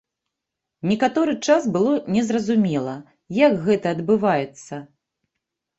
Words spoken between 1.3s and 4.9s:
час было незразумела, як гэта адбываецца.